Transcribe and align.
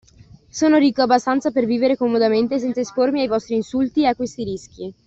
Sono 0.49 0.77
ricco 0.77 1.03
abbastanza 1.03 1.51
per 1.51 1.67
vivere 1.67 1.95
comodamente, 1.95 2.57
senza 2.57 2.79
espormi 2.79 3.21
ai 3.21 3.27
vostri 3.27 3.53
insulti 3.53 4.01
e 4.01 4.07
a 4.07 4.15
questi 4.15 4.43
rischi. 4.43 4.95